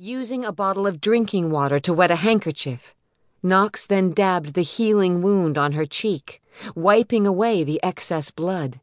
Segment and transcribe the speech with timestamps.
[0.00, 2.94] using a bottle of drinking water to wet a handkerchief.
[3.42, 6.40] Knox then dabbed the healing wound on her cheek,
[6.76, 8.78] wiping away the excess blood.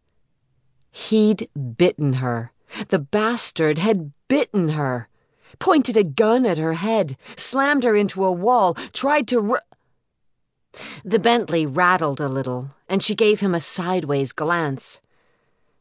[0.92, 1.48] He'd
[1.78, 2.52] bitten her.
[2.90, 5.08] The bastard had bitten her.
[5.58, 9.60] Pointed a gun at her head, slammed her into a wall, tried to.
[11.06, 15.00] The Bentley rattled a little, and she gave him a sideways glance.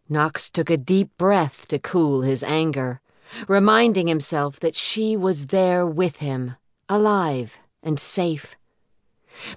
[0.08, 3.00] Knox took a deep breath to cool his anger,
[3.48, 6.56] reminding himself that she was there with him,
[6.88, 8.56] alive and safe.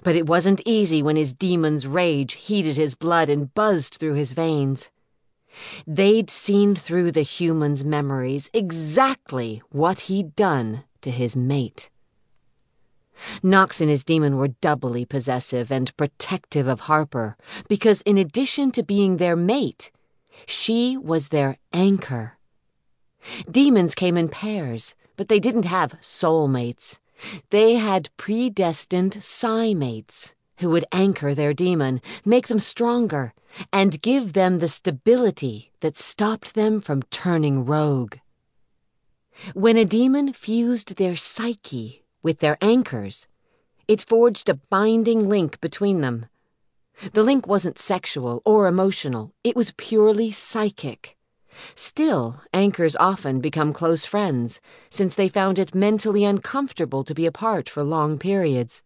[0.02, 4.32] But it wasn't easy when his demon's rage heated his blood and buzzed through his
[4.32, 4.90] veins.
[5.86, 11.90] They'd seen through the human's memories exactly what he'd done to his mate.
[13.42, 17.36] Knox and his demon were doubly possessive and protective of Harper
[17.68, 19.90] because, in addition to being their mate,
[20.46, 22.37] she was their anchor.
[23.50, 26.98] Demons came in pairs, but they didn't have soulmates.
[27.50, 33.32] They had predestined psi mates who would anchor their demon, make them stronger,
[33.72, 38.16] and give them the stability that stopped them from turning rogue.
[39.54, 43.28] When a demon fused their psyche with their anchors,
[43.86, 46.26] it forged a binding link between them.
[47.12, 51.16] The link wasn't sexual or emotional, it was purely psychic.
[51.74, 57.68] Still, anchors often become close friends, since they found it mentally uncomfortable to be apart
[57.68, 58.82] for long periods.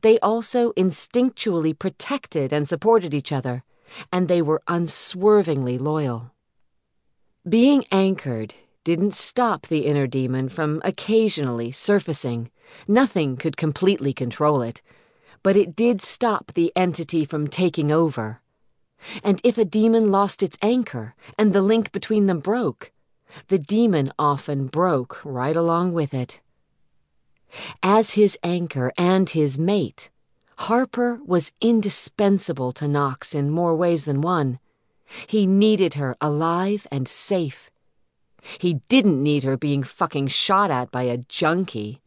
[0.00, 3.62] They also instinctually protected and supported each other,
[4.12, 6.32] and they were unswervingly loyal.
[7.48, 12.50] Being anchored didn't stop the inner demon from occasionally surfacing.
[12.88, 14.82] Nothing could completely control it,
[15.42, 18.40] but it did stop the entity from taking over.
[19.22, 22.92] And if a demon lost its anchor and the link between them broke,
[23.48, 26.40] the demon often broke right along with it.
[27.82, 30.10] As his anchor and his mate,
[30.58, 34.58] Harper was indispensable to Knox in more ways than one.
[35.26, 37.70] He needed her alive and safe.
[38.58, 42.00] He didn't need her being fucking shot at by a junkie.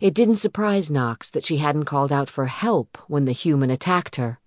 [0.00, 4.16] It didn't surprise Knox that she hadn't called out for help when the human attacked
[4.16, 4.38] her.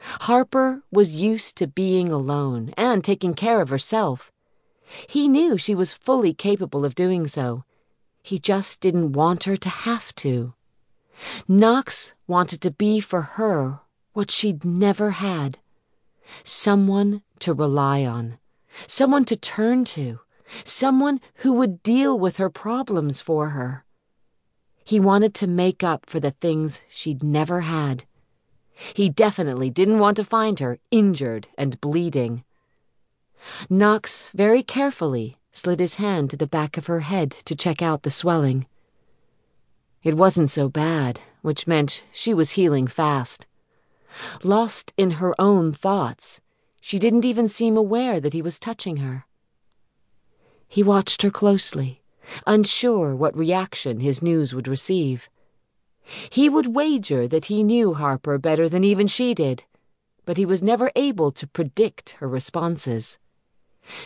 [0.00, 4.30] Harper was used to being alone and taking care of herself.
[5.08, 7.64] He knew she was fully capable of doing so.
[8.22, 10.54] He just didn't want her to have to.
[11.48, 13.80] Knox wanted to be for her
[14.12, 15.58] what she'd never had
[16.44, 18.38] someone to rely on,
[18.86, 20.20] someone to turn to,
[20.64, 23.84] someone who would deal with her problems for her.
[24.84, 28.04] He wanted to make up for the things she'd never had.
[28.94, 32.44] He definitely didn't want to find her injured and bleeding.
[33.70, 38.02] Knox very carefully slid his hand to the back of her head to check out
[38.02, 38.66] the swelling.
[40.02, 43.46] It wasn't so bad, which meant she was healing fast.
[44.42, 46.40] Lost in her own thoughts,
[46.80, 49.24] she didn't even seem aware that he was touching her.
[50.68, 52.02] He watched her closely,
[52.46, 55.28] unsure what reaction his news would receive.
[56.30, 59.64] He would wager that he knew Harper better than even she did,
[60.24, 63.18] but he was never able to predict her responses.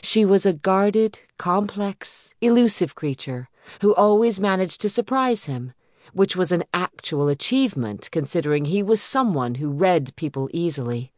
[0.03, 3.49] She was a guarded, complex, elusive creature
[3.81, 5.72] who always managed to surprise him,
[6.12, 11.12] which was an actual achievement considering he was someone who read people easily.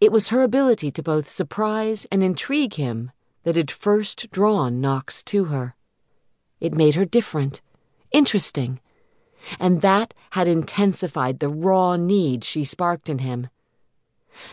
[0.00, 3.10] It was her ability to both surprise and intrigue him
[3.44, 5.74] that had first drawn Knox to her.
[6.60, 7.60] It made her different,
[8.12, 8.80] interesting,
[9.58, 13.48] and that had intensified the raw need she sparked in him.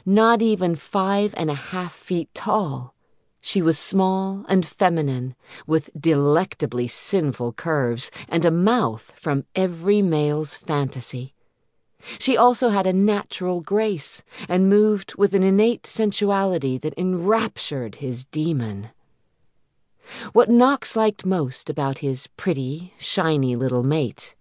[0.06, 2.94] Not even five and a half feet tall,
[3.42, 5.36] she was small and feminine,
[5.66, 11.34] with delectably sinful curves and a mouth from every male's fantasy.
[12.18, 18.26] She also had a natural grace and moved with an innate sensuality that enraptured his
[18.26, 18.90] demon.
[20.34, 24.36] What Knox liked most about his pretty, shiny little mate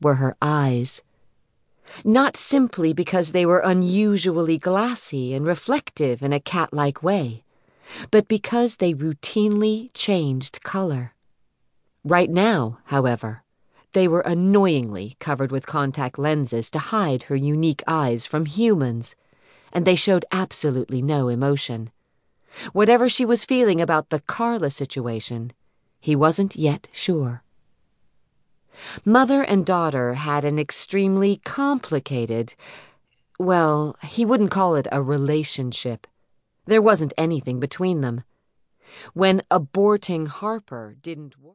[0.00, 1.02] were her eyes.
[2.04, 7.44] Not simply because they were unusually glassy and reflective in a cat like way,
[8.10, 11.14] but because they routinely changed color.
[12.04, 13.42] Right now, however,
[13.92, 19.16] they were annoyingly covered with contact lenses to hide her unique eyes from humans,
[19.72, 21.90] and they showed absolutely no emotion.
[22.72, 25.52] Whatever she was feeling about the Carla situation,
[26.00, 27.42] he wasn't yet sure.
[29.04, 32.54] Mother and daughter had an extremely complicated,
[33.38, 36.06] well, he wouldn't call it a relationship.
[36.66, 38.22] There wasn't anything between them.
[39.14, 41.44] When aborting Harper didn't work,